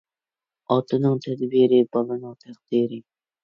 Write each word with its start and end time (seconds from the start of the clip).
ئاتىنىڭ 0.75 1.21
تەدبىرى 1.27 1.63
بالىنىڭ 1.95 2.27
تەقدىرى. 2.43 3.03